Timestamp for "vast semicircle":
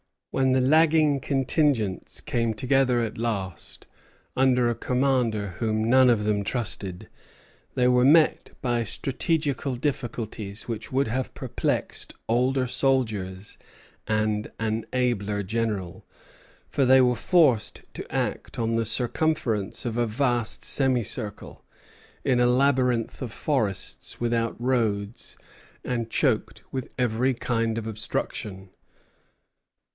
20.07-21.63